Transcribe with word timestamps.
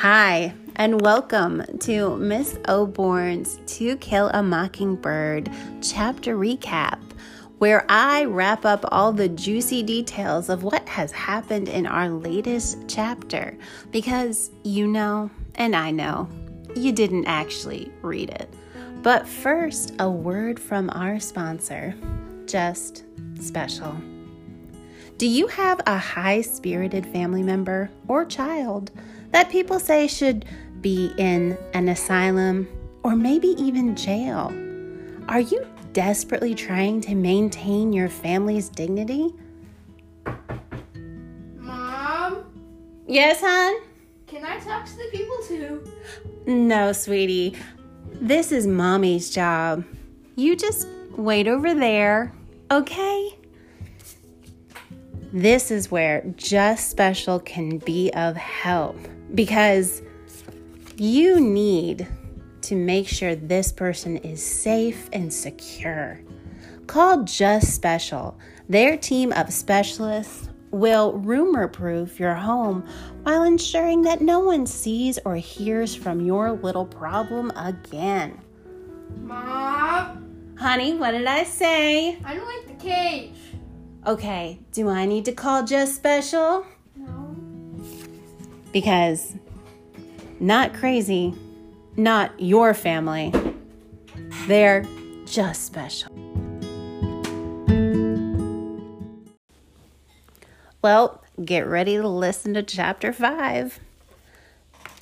Hi, 0.00 0.52
and 0.76 1.00
welcome 1.00 1.64
to 1.78 2.18
Miss 2.18 2.58
Oborn's 2.68 3.58
To 3.78 3.96
Kill 3.96 4.28
a 4.34 4.42
Mockingbird 4.42 5.50
chapter 5.80 6.36
recap, 6.36 7.00
where 7.56 7.86
I 7.88 8.26
wrap 8.26 8.66
up 8.66 8.84
all 8.92 9.10
the 9.10 9.30
juicy 9.30 9.82
details 9.82 10.50
of 10.50 10.62
what 10.62 10.86
has 10.86 11.12
happened 11.12 11.70
in 11.70 11.86
our 11.86 12.10
latest 12.10 12.76
chapter. 12.88 13.56
Because 13.90 14.50
you 14.64 14.86
know, 14.86 15.30
and 15.54 15.74
I 15.74 15.92
know, 15.92 16.28
you 16.74 16.92
didn't 16.92 17.24
actually 17.24 17.90
read 18.02 18.28
it. 18.28 18.52
But 19.02 19.26
first, 19.26 19.94
a 19.98 20.10
word 20.10 20.60
from 20.60 20.90
our 20.90 21.18
sponsor 21.18 21.94
Just 22.44 23.04
Special. 23.40 23.96
Do 25.16 25.26
you 25.26 25.46
have 25.46 25.80
a 25.86 25.96
high 25.96 26.42
spirited 26.42 27.06
family 27.06 27.42
member 27.42 27.88
or 28.06 28.26
child 28.26 28.90
that 29.36 29.50
people 29.50 29.78
say 29.78 30.06
should 30.06 30.46
be 30.80 31.12
in 31.18 31.58
an 31.74 31.90
asylum 31.90 32.66
or 33.02 33.14
maybe 33.14 33.48
even 33.48 33.94
jail? 33.94 34.50
Are 35.28 35.40
you 35.40 35.66
desperately 35.92 36.54
trying 36.54 37.02
to 37.02 37.14
maintain 37.14 37.92
your 37.92 38.08
family's 38.08 38.70
dignity? 38.70 39.34
Mom, 41.58 42.46
Yes, 43.06 43.42
hon? 43.42 43.82
can 44.26 44.42
I 44.42 44.58
talk 44.58 44.86
to 44.86 44.96
the 44.96 45.08
people 45.12 45.36
too? 45.46 45.84
No, 46.46 46.92
sweetie. 46.92 47.56
This 48.14 48.52
is 48.52 48.66
mommy's 48.66 49.28
job. 49.28 49.84
You 50.36 50.56
just 50.56 50.88
wait 51.14 51.46
over 51.46 51.74
there, 51.74 52.32
okay? 52.70 53.36
This 55.30 55.70
is 55.70 55.90
where 55.90 56.22
Just 56.36 56.88
Special 56.88 57.38
can 57.38 57.76
be 57.76 58.10
of 58.14 58.34
help 58.38 58.96
because 59.34 60.02
you 60.96 61.40
need 61.40 62.06
to 62.62 62.74
make 62.74 63.06
sure 63.06 63.34
this 63.34 63.72
person 63.72 64.16
is 64.18 64.44
safe 64.44 65.08
and 65.12 65.32
secure. 65.32 66.20
Call 66.86 67.24
Just 67.24 67.74
Special. 67.74 68.38
Their 68.68 68.96
team 68.96 69.32
of 69.32 69.52
specialists 69.52 70.48
will 70.70 71.12
rumor 71.14 71.68
proof 71.68 72.18
your 72.18 72.34
home 72.34 72.86
while 73.22 73.44
ensuring 73.44 74.02
that 74.02 74.20
no 74.20 74.40
one 74.40 74.66
sees 74.66 75.18
or 75.24 75.36
hears 75.36 75.94
from 75.94 76.20
your 76.20 76.52
little 76.52 76.86
problem 76.86 77.50
again. 77.56 78.40
Mom, 79.18 80.54
Honey, 80.58 80.96
what 80.96 81.12
did 81.12 81.26
I 81.26 81.44
say? 81.44 82.18
I 82.24 82.34
don't 82.34 82.46
like 82.46 82.66
the 82.66 82.82
cage. 82.82 83.36
Okay, 84.06 84.60
do 84.72 84.88
I 84.88 85.06
need 85.06 85.24
to 85.26 85.32
call 85.32 85.64
Just 85.64 85.96
Special? 85.96 86.64
Because 88.72 89.34
not 90.40 90.74
crazy, 90.74 91.34
not 91.96 92.38
your 92.40 92.74
family. 92.74 93.32
They're 94.46 94.86
just 95.24 95.64
special. 95.64 96.12
Well, 100.82 101.22
get 101.44 101.66
ready 101.66 101.96
to 101.96 102.06
listen 102.06 102.54
to 102.54 102.62
chapter 102.62 103.12
5. 103.12 103.80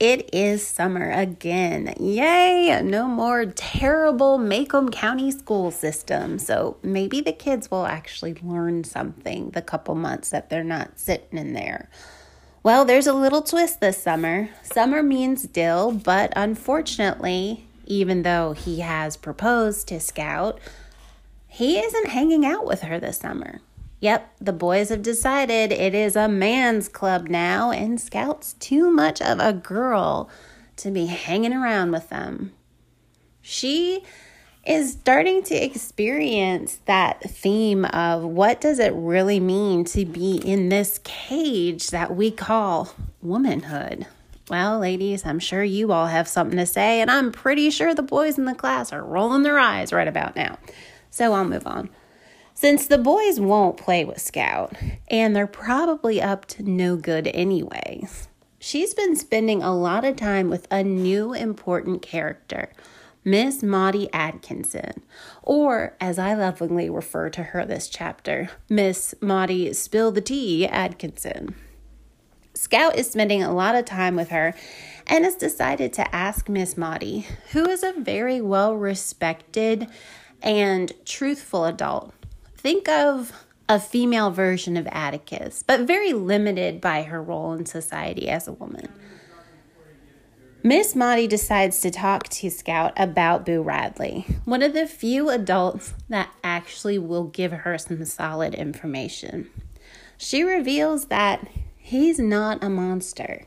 It 0.00 0.30
is 0.32 0.66
summer 0.66 1.10
again. 1.10 1.94
Yay! 2.00 2.80
No 2.82 3.06
more 3.06 3.44
terrible 3.44 4.38
Maycomb 4.38 4.90
County 4.90 5.30
school 5.30 5.70
system. 5.70 6.38
So 6.38 6.78
maybe 6.82 7.20
the 7.20 7.32
kids 7.32 7.70
will 7.70 7.84
actually 7.86 8.34
learn 8.42 8.84
something 8.84 9.50
the 9.50 9.62
couple 9.62 9.94
months 9.94 10.30
that 10.30 10.48
they're 10.48 10.64
not 10.64 10.98
sitting 10.98 11.38
in 11.38 11.52
there. 11.52 11.90
Well, 12.62 12.84
there's 12.84 13.06
a 13.06 13.14
little 13.14 13.40
twist 13.40 13.80
this 13.80 14.02
summer. 14.02 14.50
Summer 14.62 15.02
means 15.02 15.44
Dill, 15.44 15.92
but 15.92 16.30
unfortunately, 16.36 17.64
even 17.86 18.22
though 18.22 18.52
he 18.52 18.80
has 18.80 19.16
proposed 19.16 19.88
to 19.88 19.98
Scout, 19.98 20.60
he 21.48 21.78
isn't 21.78 22.08
hanging 22.08 22.44
out 22.44 22.66
with 22.66 22.82
her 22.82 23.00
this 23.00 23.16
summer. 23.16 23.60
Yep, 24.00 24.30
the 24.42 24.52
boys 24.52 24.90
have 24.90 25.02
decided 25.02 25.72
it 25.72 25.94
is 25.94 26.16
a 26.16 26.28
man's 26.28 26.88
club 26.88 27.28
now, 27.28 27.70
and 27.70 27.98
Scout's 27.98 28.52
too 28.54 28.90
much 28.90 29.22
of 29.22 29.38
a 29.40 29.54
girl 29.54 30.28
to 30.76 30.90
be 30.90 31.06
hanging 31.06 31.54
around 31.54 31.92
with 31.92 32.10
them. 32.10 32.52
She 33.40 34.04
is 34.66 34.92
starting 34.92 35.42
to 35.44 35.54
experience 35.54 36.80
that 36.84 37.20
theme 37.22 37.84
of 37.86 38.22
what 38.22 38.60
does 38.60 38.78
it 38.78 38.92
really 38.94 39.40
mean 39.40 39.84
to 39.84 40.04
be 40.04 40.36
in 40.36 40.68
this 40.68 41.00
cage 41.02 41.88
that 41.88 42.14
we 42.14 42.30
call 42.30 42.94
womanhood. 43.22 44.06
Well, 44.50 44.78
ladies, 44.80 45.24
I'm 45.24 45.38
sure 45.38 45.62
you 45.62 45.92
all 45.92 46.08
have 46.08 46.26
something 46.26 46.58
to 46.58 46.66
say, 46.66 47.00
and 47.00 47.10
I'm 47.10 47.30
pretty 47.30 47.70
sure 47.70 47.94
the 47.94 48.02
boys 48.02 48.36
in 48.36 48.44
the 48.44 48.54
class 48.54 48.92
are 48.92 49.04
rolling 49.04 49.44
their 49.44 49.58
eyes 49.58 49.92
right 49.92 50.08
about 50.08 50.34
now. 50.34 50.58
So 51.08 51.32
I'll 51.32 51.44
move 51.44 51.66
on. 51.66 51.88
Since 52.52 52.88
the 52.88 52.98
boys 52.98 53.40
won't 53.40 53.76
play 53.76 54.04
with 54.04 54.20
Scout, 54.20 54.74
and 55.08 55.34
they're 55.34 55.46
probably 55.46 56.20
up 56.20 56.44
to 56.46 56.62
no 56.62 56.96
good 56.96 57.28
anyways, 57.28 58.28
she's 58.58 58.92
been 58.92 59.16
spending 59.16 59.62
a 59.62 59.74
lot 59.74 60.04
of 60.04 60.16
time 60.16 60.50
with 60.50 60.66
a 60.70 60.82
new 60.82 61.32
important 61.32 62.02
character, 62.02 62.70
Miss 63.24 63.62
Maudie 63.62 64.08
Atkinson, 64.14 65.02
or 65.42 65.94
as 66.00 66.18
I 66.18 66.32
lovingly 66.34 66.88
refer 66.88 67.28
to 67.30 67.42
her 67.42 67.66
this 67.66 67.88
chapter, 67.88 68.48
Miss 68.68 69.14
Maudie 69.20 69.74
Spill 69.74 70.10
the 70.10 70.22
Tea 70.22 70.66
Atkinson. 70.66 71.54
Scout 72.54 72.96
is 72.96 73.10
spending 73.10 73.42
a 73.42 73.52
lot 73.52 73.74
of 73.74 73.84
time 73.84 74.16
with 74.16 74.30
her 74.30 74.54
and 75.06 75.24
has 75.24 75.34
decided 75.34 75.92
to 75.94 76.14
ask 76.14 76.48
Miss 76.48 76.78
Maudie, 76.78 77.26
who 77.52 77.68
is 77.68 77.82
a 77.82 77.92
very 77.92 78.40
well 78.40 78.74
respected 78.74 79.86
and 80.42 80.92
truthful 81.04 81.66
adult. 81.66 82.14
Think 82.56 82.88
of 82.88 83.32
a 83.68 83.78
female 83.78 84.30
version 84.30 84.76
of 84.76 84.88
Atticus, 84.90 85.62
but 85.62 85.80
very 85.80 86.12
limited 86.12 86.80
by 86.80 87.02
her 87.02 87.22
role 87.22 87.52
in 87.52 87.66
society 87.66 88.28
as 88.28 88.48
a 88.48 88.52
woman. 88.52 88.88
Miss 90.62 90.94
Maudie 90.94 91.26
decides 91.26 91.80
to 91.80 91.90
talk 91.90 92.28
to 92.28 92.50
Scout 92.50 92.92
about 92.98 93.46
Boo 93.46 93.62
Radley, 93.62 94.26
one 94.44 94.62
of 94.62 94.74
the 94.74 94.86
few 94.86 95.30
adults 95.30 95.94
that 96.10 96.30
actually 96.44 96.98
will 96.98 97.24
give 97.24 97.50
her 97.50 97.78
some 97.78 98.04
solid 98.04 98.54
information. 98.54 99.48
She 100.18 100.42
reveals 100.42 101.06
that 101.06 101.48
he's 101.78 102.18
not 102.18 102.62
a 102.62 102.68
monster. 102.68 103.46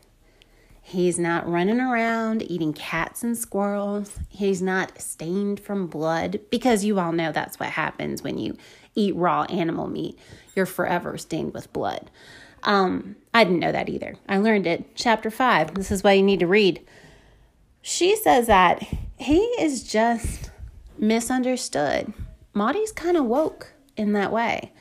He's 0.81 1.19
not 1.19 1.47
running 1.47 1.79
around 1.79 2.49
eating 2.49 2.73
cats 2.73 3.21
and 3.21 3.37
squirrels. 3.37 4.17
He's 4.29 4.63
not 4.63 4.99
stained 4.99 5.59
from 5.59 5.85
blood 5.85 6.39
because 6.49 6.83
you 6.83 6.99
all 6.99 7.11
know 7.11 7.31
that's 7.31 7.59
what 7.59 7.69
happens 7.69 8.23
when 8.23 8.39
you 8.39 8.57
eat 8.95 9.15
raw 9.15 9.43
animal 9.43 9.87
meat. 9.87 10.17
You're 10.55 10.65
forever 10.65 11.19
stained 11.19 11.53
with 11.53 11.71
blood. 11.73 12.09
Um, 12.63 13.17
I 13.35 13.43
didn't 13.43 13.59
know 13.59 13.71
that 13.71 13.89
either. 13.89 14.15
I 14.27 14.37
learned 14.39 14.65
it. 14.65 14.95
Chapter 14.95 15.29
5. 15.29 15.75
This 15.75 15.91
is 15.91 16.03
why 16.03 16.13
you 16.13 16.23
need 16.23 16.39
to 16.39 16.47
read. 16.47 16.83
She 17.85 18.15
says 18.15 18.47
that 18.47 18.81
he 19.17 19.39
is 19.59 19.83
just 19.83 20.51
misunderstood. 20.97 22.13
Maudie's 22.53 22.93
kind 22.93 23.17
of 23.17 23.25
woke 23.25 23.73
in 23.97 24.13
that 24.13 24.31
way. 24.31 24.71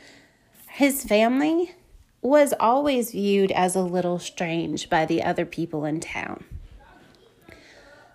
His 0.69 1.05
family 1.05 1.75
was 2.23 2.55
always 2.61 3.11
viewed 3.11 3.51
as 3.51 3.75
a 3.75 3.83
little 3.83 4.21
strange 4.21 4.89
by 4.89 5.05
the 5.05 5.21
other 5.25 5.45
people 5.45 5.85
in 5.85 5.99
town. 5.99 6.45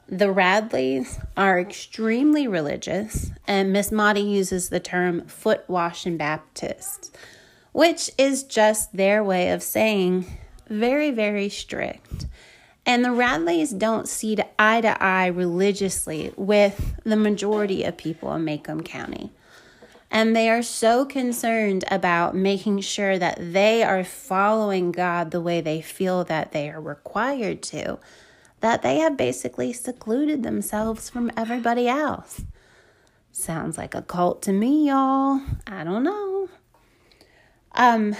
The 0.07 0.33
Radleys 0.33 1.21
are 1.35 1.59
extremely 1.59 2.47
religious, 2.47 3.31
and 3.45 3.73
Miss 3.73 3.91
Maudie 3.91 4.21
uses 4.21 4.69
the 4.69 4.79
term 4.79 5.27
foot 5.27 5.65
washing 5.67 6.15
Baptists, 6.15 7.11
which 7.73 8.09
is 8.17 8.43
just 8.43 8.95
their 8.95 9.21
way 9.21 9.51
of 9.51 9.61
saying 9.61 10.25
very, 10.69 11.11
very 11.11 11.49
strict. 11.49 12.27
And 12.87 13.03
the 13.03 13.09
Radleys 13.09 13.77
don't 13.77 14.07
see 14.07 14.37
eye 14.57 14.79
to 14.79 15.03
eye 15.03 15.27
religiously 15.27 16.33
with 16.37 16.95
the 17.03 17.17
majority 17.17 17.83
of 17.83 17.97
people 17.97 18.33
in 18.33 18.45
Maycomb 18.45 18.85
County. 18.85 19.29
And 20.09 20.33
they 20.33 20.49
are 20.49 20.63
so 20.63 21.03
concerned 21.03 21.83
about 21.91 22.33
making 22.33 22.79
sure 22.79 23.19
that 23.19 23.37
they 23.51 23.83
are 23.83 24.05
following 24.05 24.93
God 24.93 25.31
the 25.31 25.41
way 25.41 25.59
they 25.59 25.81
feel 25.81 26.23
that 26.23 26.53
they 26.53 26.69
are 26.69 26.79
required 26.79 27.61
to, 27.63 27.99
that 28.61 28.83
they 28.83 28.99
have 28.99 29.17
basically 29.17 29.73
secluded 29.73 30.43
themselves 30.43 31.09
from 31.09 31.29
everybody 31.35 31.89
else. 31.89 32.43
Sounds 33.33 33.77
like 33.77 33.95
a 33.95 34.01
cult 34.01 34.41
to 34.43 34.53
me, 34.53 34.87
y'all. 34.87 35.41
I 35.67 35.83
don't 35.83 36.03
know. 36.03 36.47
Um, 37.73 38.15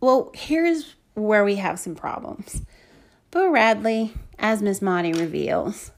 well, 0.00 0.30
here's 0.34 0.94
where 1.14 1.44
we 1.44 1.56
have 1.56 1.80
some 1.80 1.96
problems. 1.96 2.62
Boo 3.32 3.50
Radley, 3.50 4.12
as 4.38 4.60
Miss 4.60 4.82
Maudie 4.82 5.14
reveals, 5.14 5.90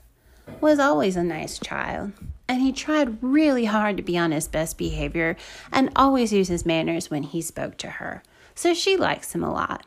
was 0.61 0.79
always 0.79 1.17
a 1.17 1.25
nice 1.25 1.59
child, 1.59 2.13
and 2.47 2.61
he 2.61 2.71
tried 2.71 3.21
really 3.21 3.65
hard 3.65 3.97
to 3.97 4.05
be 4.05 4.17
on 4.17 4.31
his 4.31 4.47
best 4.47 4.79
behavior 4.79 5.37
and 5.73 5.91
always 5.97 6.33
use 6.33 6.47
his 6.47 6.65
manners 6.65 7.11
when 7.11 7.25
he 7.25 7.43
spoke 7.43 7.77
to 7.79 7.91
her, 7.91 8.23
so 8.55 8.73
she 8.73 8.97
likes 8.97 9.35
him 9.35 9.43
a 9.43 9.53
lot. 9.53 9.85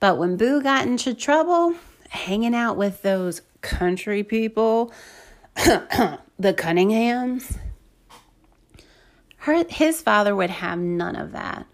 But 0.00 0.18
when 0.18 0.36
Boo 0.36 0.60
got 0.60 0.84
into 0.84 1.14
trouble, 1.14 1.76
hanging 2.08 2.56
out 2.56 2.76
with 2.76 3.02
those 3.02 3.42
country 3.60 4.24
people, 4.24 4.92
the 5.54 6.18
Cunninghams. 6.40 7.56
Her, 9.36 9.64
his 9.68 10.02
father 10.02 10.34
would 10.34 10.50
have 10.50 10.80
none 10.80 11.14
of 11.14 11.30
that. 11.30 11.66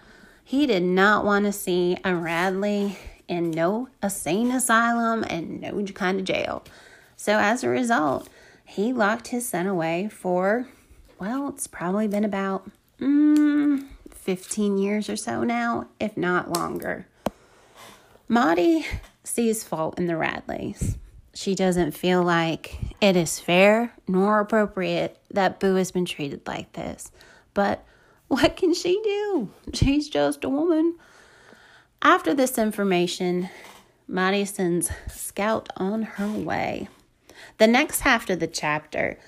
He 0.44 0.66
did 0.66 0.82
not 0.82 1.24
want 1.24 1.46
to 1.46 1.52
see 1.52 1.96
a 2.04 2.14
Radley 2.14 2.98
in 3.28 3.50
no 3.50 3.88
insane 4.02 4.50
asylum 4.50 5.24
and 5.28 5.60
no 5.60 5.84
kind 5.84 6.18
of 6.18 6.24
jail. 6.24 6.64
So 7.16 7.38
as 7.38 7.62
a 7.62 7.68
result, 7.68 8.28
he 8.64 8.92
locked 8.92 9.28
his 9.28 9.48
son 9.48 9.66
away 9.66 10.08
for, 10.10 10.66
well, 11.18 11.48
it's 11.48 11.66
probably 11.66 12.08
been 12.08 12.24
about 12.24 12.70
mm, 13.00 13.86
15 14.10 14.78
years 14.78 15.08
or 15.08 15.16
so 15.16 15.44
now, 15.44 15.88
if 16.00 16.16
not 16.16 16.52
longer. 16.52 17.06
Maudie 18.28 18.86
sees 19.24 19.64
fault 19.64 19.98
in 19.98 20.06
the 20.06 20.14
Radleys. 20.14 20.96
She 21.34 21.54
doesn't 21.54 21.92
feel 21.92 22.22
like 22.22 22.76
it 23.00 23.16
is 23.16 23.38
fair 23.38 23.92
nor 24.06 24.40
appropriate 24.40 25.16
that 25.30 25.60
Boo 25.60 25.76
has 25.76 25.92
been 25.92 26.04
treated 26.04 26.46
like 26.46 26.72
this. 26.72 27.10
But 27.54 27.84
what 28.28 28.56
can 28.56 28.74
she 28.74 29.00
do? 29.02 29.50
She's 29.72 30.08
just 30.08 30.44
a 30.44 30.48
woman. 30.48 30.96
After 32.02 32.32
this 32.32 32.58
information, 32.58 33.50
Maudie 34.06 34.44
sends 34.44 34.90
Scout 35.08 35.68
on 35.76 36.02
her 36.02 36.30
way. 36.30 36.88
The 37.58 37.66
next 37.66 38.00
half 38.00 38.30
of 38.30 38.38
the 38.38 38.46
chapter, 38.46 39.18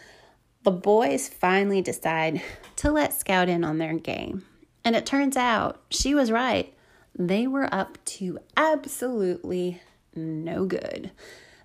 the 0.62 0.70
boys 0.70 1.28
finally 1.28 1.82
decide 1.82 2.42
to 2.76 2.92
let 2.92 3.12
Scout 3.12 3.48
in 3.48 3.64
on 3.64 3.78
their 3.78 3.94
game. 3.94 4.44
And 4.84 4.94
it 4.94 5.04
turns 5.04 5.36
out 5.36 5.80
she 5.90 6.14
was 6.14 6.30
right. 6.30 6.72
They 7.18 7.46
were 7.46 7.68
up 7.74 7.98
to 8.04 8.38
absolutely 8.56 9.82
no 10.14 10.64
good. 10.64 11.10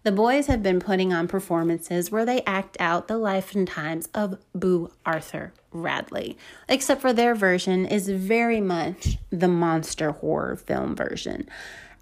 The 0.06 0.12
boys 0.12 0.46
have 0.46 0.62
been 0.62 0.80
putting 0.80 1.12
on 1.12 1.28
performances 1.28 2.12
where 2.12 2.26
they 2.26 2.44
act 2.44 2.78
out 2.80 3.08
the 3.08 3.18
life 3.18 3.56
and 3.56 3.68
times 3.68 4.08
of 4.14 4.38
Boo 4.54 4.92
Arthur 5.04 5.52
Radley, 5.72 6.38
except 6.70 7.02
for 7.02 7.12
their 7.12 7.34
version 7.34 7.88
is 7.88 8.08
very 8.08 8.62
much 8.62 9.18
the 9.32 9.48
monster 9.48 10.12
horror 10.12 10.58
film 10.58 10.96
version. 10.96 11.50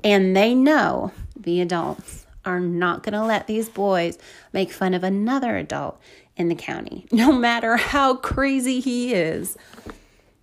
And 0.03 0.35
they 0.35 0.53
know 0.53 1.13
the 1.33 1.61
adults 1.61 2.25
are 2.44 2.59
not 2.59 3.03
going 3.03 3.13
to 3.13 3.23
let 3.23 3.47
these 3.47 3.69
boys 3.69 4.17
make 4.51 4.73
fun 4.73 4.94
of 4.94 5.05
another 5.05 5.55
adult 5.55 5.97
in 6.35 6.50
the 6.50 6.55
county, 6.55 7.05
no 7.13 7.31
matter 7.31 7.77
how 7.77 8.17
crazy 8.17 8.81
he 8.81 9.13
is. 9.13 9.57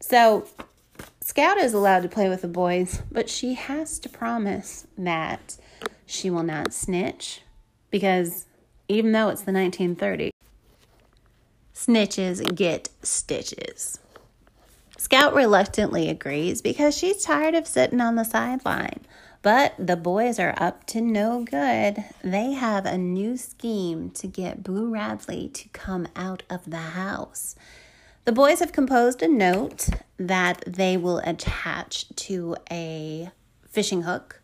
So, 0.01 0.47
Scout 1.21 1.59
is 1.59 1.75
allowed 1.75 2.05
to 2.05 2.09
play 2.09 2.31
with 2.31 2.41
the 2.41 2.49
boys, 2.49 3.03
but 3.13 3.29
she 3.29 3.53
has 3.53 3.99
to 3.99 4.09
promise 4.09 4.87
that 4.97 5.59
she 6.07 6.31
will 6.31 6.43
not 6.43 6.73
snitch, 6.73 7.43
because 7.91 8.47
even 8.89 9.13
though 9.13 9.29
it's 9.29 9.43
the 9.43 9.53
1930s, 9.53 10.31
snitches 11.75 12.55
get 12.55 12.89
stitches. 13.03 13.99
Scout 14.99 15.35
reluctantly 15.35 16.09
agrees 16.09 16.61
because 16.61 16.97
she's 16.97 17.25
tired 17.25 17.55
of 17.55 17.67
sitting 17.67 18.01
on 18.01 18.17
the 18.17 18.25
sideline. 18.25 19.01
But 19.43 19.75
the 19.79 19.97
boys 19.97 20.39
are 20.39 20.55
up 20.59 20.85
to 20.89 21.01
no 21.01 21.45
good. 21.45 22.05
They 22.23 22.53
have 22.53 22.85
a 22.85 22.99
new 22.99 23.39
scheme 23.39 24.11
to 24.11 24.27
get 24.27 24.63
Boo 24.63 24.93
Radley 24.93 25.49
to 25.49 25.69
come 25.71 26.07
out 26.15 26.43
of 26.51 26.69
the 26.69 26.77
house. 26.77 27.57
The 28.27 28.33
boys 28.33 28.61
have 28.61 28.73
composed 28.73 29.23
a 29.23 29.29
note 29.29 29.89
that 30.19 30.63
they 30.67 30.99
will 30.99 31.19
attach 31.25 32.15
to 32.17 32.57
a 32.71 33.31
fishing 33.67 34.03
hook, 34.03 34.43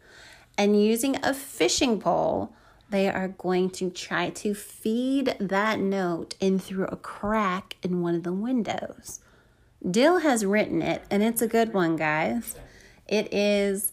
and 0.57 0.83
using 0.83 1.23
a 1.23 1.35
fishing 1.35 2.01
pole, 2.01 2.55
they 2.91 3.09
are 3.09 3.29
going 3.29 3.71
to 3.71 3.91
try 3.91 4.31
to 4.31 4.55
feed 4.55 5.37
that 5.41 5.81
note 5.81 6.35
in 6.41 6.59
through 6.59 6.87
a 6.87 6.97
crack 6.97 7.77
in 7.83 8.01
one 8.01 8.15
of 8.15 8.23
the 8.23 8.33
windows. 8.33 9.21
Dill 9.89 10.19
has 10.19 10.45
written 10.45 10.83
it, 10.83 11.03
and 11.11 11.23
it's 11.23 11.43
a 11.43 11.49
good 11.49 11.75
one, 11.75 11.97
guys. 11.97 12.57
It 13.07 13.33
is 13.33 13.93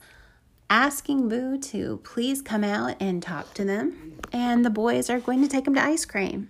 asking 0.70 1.30
Boo 1.30 1.58
to 1.58 1.98
please 2.04 2.42
come 2.42 2.64
out 2.64 2.96
and 3.00 3.22
talk 3.22 3.54
to 3.56 3.66
them, 3.66 4.20
and 4.32 4.66
the 4.66 4.70
boys 4.70 5.10
are 5.10 5.20
going 5.20 5.42
to 5.42 5.48
take 5.48 5.68
him 5.68 5.76
to 5.76 5.84
ice 5.84 6.06
cream. 6.06 6.50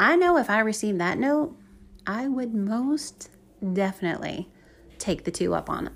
I 0.00 0.16
know 0.16 0.36
if 0.36 0.50
I 0.50 0.60
received 0.60 1.00
that 1.00 1.18
note, 1.18 1.56
I 2.06 2.26
would 2.26 2.54
most 2.54 3.30
definitely 3.72 4.48
take 4.98 5.24
the 5.24 5.30
two 5.30 5.54
up 5.54 5.70
on 5.70 5.86
it. 5.86 5.92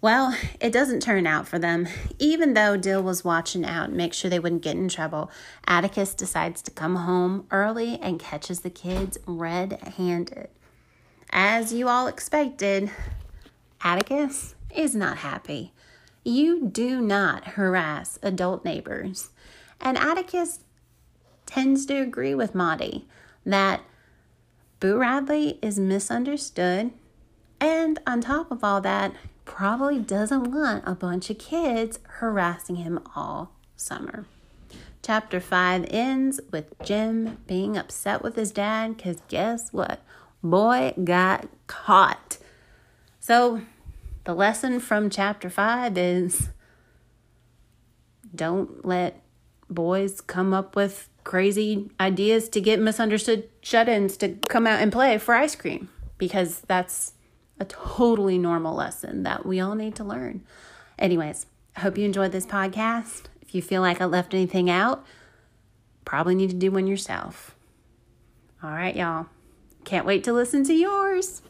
Well, 0.00 0.36
it 0.60 0.72
doesn't 0.72 1.00
turn 1.00 1.26
out 1.26 1.48
for 1.48 1.58
them. 1.58 1.88
Even 2.20 2.54
though 2.54 2.76
Dill 2.76 3.02
was 3.02 3.24
watching 3.24 3.64
out, 3.64 3.90
make 3.90 4.14
sure 4.14 4.30
they 4.30 4.38
wouldn't 4.38 4.62
get 4.62 4.76
in 4.76 4.88
trouble, 4.88 5.28
Atticus 5.66 6.14
decides 6.14 6.62
to 6.62 6.70
come 6.70 6.94
home 6.94 7.46
early 7.50 7.98
and 8.00 8.20
catches 8.20 8.60
the 8.60 8.70
kids 8.70 9.18
red 9.26 9.94
handed. 9.96 10.50
As 11.30 11.72
you 11.72 11.88
all 11.88 12.06
expected, 12.06 12.90
Atticus 13.82 14.54
is 14.74 14.94
not 14.94 15.18
happy. 15.18 15.72
You 16.24 16.68
do 16.68 17.00
not 17.00 17.44
harass 17.48 18.20
adult 18.22 18.64
neighbors. 18.64 19.30
And 19.80 19.98
Atticus 19.98 20.60
tends 21.44 21.86
to 21.86 21.96
agree 21.96 22.36
with 22.36 22.54
Maudie 22.54 23.08
that 23.44 23.80
Boo 24.78 24.96
Radley 24.96 25.58
is 25.60 25.78
misunderstood. 25.80 26.92
And 27.60 27.98
on 28.06 28.20
top 28.20 28.52
of 28.52 28.62
all 28.62 28.80
that, 28.82 29.12
probably 29.48 29.98
doesn't 29.98 30.52
want 30.52 30.84
a 30.86 30.94
bunch 30.94 31.30
of 31.30 31.38
kids 31.38 31.98
harassing 32.04 32.76
him 32.76 33.00
all 33.16 33.50
summer. 33.74 34.26
Chapter 35.02 35.40
5 35.40 35.86
ends 35.88 36.38
with 36.52 36.78
Jem 36.84 37.38
being 37.46 37.76
upset 37.76 38.22
with 38.22 38.36
his 38.36 38.52
dad 38.52 38.96
because 38.96 39.22
guess 39.26 39.72
what? 39.72 40.00
Boy 40.44 40.92
got 41.02 41.48
caught. 41.66 42.36
So, 43.18 43.62
the 44.24 44.34
lesson 44.34 44.78
from 44.80 45.08
chapter 45.08 45.48
5 45.48 45.96
is 45.96 46.50
don't 48.34 48.84
let 48.84 49.22
boys 49.70 50.20
come 50.20 50.52
up 50.52 50.76
with 50.76 51.08
crazy 51.24 51.90
ideas 51.98 52.48
to 52.50 52.60
get 52.60 52.78
misunderstood 52.78 53.48
shut 53.62 53.88
ins 53.88 54.16
to 54.18 54.36
come 54.48 54.66
out 54.66 54.80
and 54.80 54.92
play 54.92 55.18
for 55.18 55.34
ice 55.34 55.54
cream 55.56 55.88
because 56.18 56.60
that's 56.60 57.12
a 57.60 57.64
totally 57.64 58.38
normal 58.38 58.74
lesson 58.74 59.22
that 59.24 59.44
we 59.44 59.60
all 59.60 59.74
need 59.74 59.94
to 59.96 60.04
learn. 60.04 60.42
Anyways, 60.98 61.46
I 61.76 61.80
hope 61.80 61.98
you 61.98 62.04
enjoyed 62.04 62.32
this 62.32 62.46
podcast. 62.46 63.24
If 63.42 63.54
you 63.54 63.62
feel 63.62 63.82
like 63.82 64.00
I 64.00 64.04
left 64.04 64.34
anything 64.34 64.68
out, 64.68 65.04
probably 66.04 66.34
need 66.34 66.50
to 66.50 66.56
do 66.56 66.70
one 66.70 66.86
yourself. 66.86 67.56
All 68.62 68.70
right, 68.70 68.94
y'all. 68.94 69.26
Can't 69.84 70.06
wait 70.06 70.24
to 70.24 70.32
listen 70.32 70.64
to 70.64 70.74
yours. 70.74 71.42